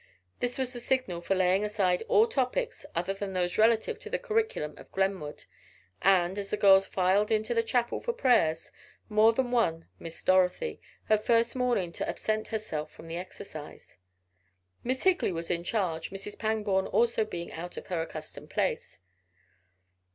This 0.39 0.57
was 0.57 0.73
the 0.73 0.79
signal 0.79 1.21
for 1.21 1.35
laying 1.35 1.63
aside 1.63 2.01
all 2.07 2.25
topics 2.25 2.87
other 2.95 3.13
than 3.13 3.33
those 3.33 3.59
relative 3.59 3.99
to 3.99 4.09
the 4.09 4.17
curriculum 4.17 4.75
of 4.79 4.91
Glenwood, 4.91 5.45
and, 6.01 6.39
as 6.39 6.49
the 6.49 6.57
girls 6.57 6.87
filed 6.87 7.29
into 7.31 7.53
the 7.53 7.61
chapel 7.61 8.01
for 8.01 8.11
prayers, 8.11 8.71
more 9.09 9.31
than 9.31 9.51
one 9.51 9.87
missed 9.99 10.25
Dorothy, 10.25 10.81
her 11.03 11.19
first 11.19 11.55
morning 11.55 11.91
to 11.91 12.09
absent 12.09 12.47
herself 12.47 12.91
from 12.91 13.07
the 13.07 13.17
exercise. 13.17 13.97
Miss 14.83 15.03
Higley 15.03 15.31
was 15.31 15.51
in 15.51 15.63
charge, 15.63 16.09
Mrs. 16.09 16.35
Pangborn 16.39 16.87
also 16.87 17.23
being 17.23 17.51
out 17.51 17.77
of 17.77 17.85
her 17.85 18.01
accustomed 18.01 18.49
place. 18.49 19.01